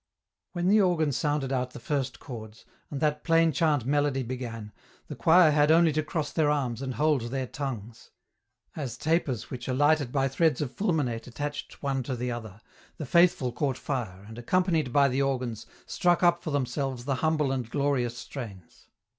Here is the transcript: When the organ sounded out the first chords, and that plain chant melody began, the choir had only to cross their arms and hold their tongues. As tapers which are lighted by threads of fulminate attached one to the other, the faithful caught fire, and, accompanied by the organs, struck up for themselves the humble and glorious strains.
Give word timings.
When 0.53 0.67
the 0.67 0.81
organ 0.81 1.11
sounded 1.11 1.51
out 1.51 1.73
the 1.73 1.79
first 1.79 2.19
chords, 2.19 2.65
and 2.89 2.99
that 3.01 3.23
plain 3.23 3.51
chant 3.51 3.85
melody 3.85 4.23
began, 4.23 4.71
the 5.05 5.15
choir 5.15 5.51
had 5.51 5.69
only 5.69 5.93
to 5.93 6.01
cross 6.01 6.31
their 6.31 6.49
arms 6.49 6.81
and 6.81 6.95
hold 6.95 7.21
their 7.29 7.45
tongues. 7.45 8.09
As 8.75 8.97
tapers 8.97 9.51
which 9.51 9.69
are 9.69 9.75
lighted 9.75 10.11
by 10.11 10.27
threads 10.27 10.59
of 10.59 10.71
fulminate 10.73 11.27
attached 11.27 11.83
one 11.83 12.01
to 12.01 12.15
the 12.15 12.31
other, 12.31 12.61
the 12.97 13.05
faithful 13.05 13.51
caught 13.51 13.77
fire, 13.77 14.25
and, 14.27 14.39
accompanied 14.39 14.91
by 14.91 15.07
the 15.07 15.21
organs, 15.21 15.67
struck 15.85 16.23
up 16.23 16.41
for 16.41 16.49
themselves 16.49 17.05
the 17.05 17.17
humble 17.21 17.51
and 17.51 17.69
glorious 17.69 18.17
strains. 18.17 18.87